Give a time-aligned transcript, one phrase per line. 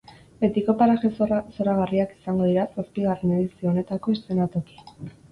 [0.43, 4.81] Betiko paraje zoragarriak izango dira zazpigarren edizio honetako eszenatoki.